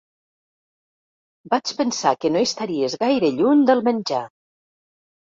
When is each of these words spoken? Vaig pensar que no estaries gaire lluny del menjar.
Vaig 1.53 1.73
pensar 1.81 2.13
que 2.25 2.31
no 2.37 2.41
estaries 2.45 2.97
gaire 3.05 3.29
lluny 3.37 3.63
del 3.71 3.85
menjar. 3.89 4.23